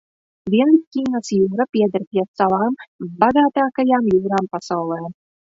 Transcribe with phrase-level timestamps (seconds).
[0.53, 2.79] Dienvidķīnas jūra pieder pie salām
[3.25, 5.01] bagātākajām jūrām pasaulē.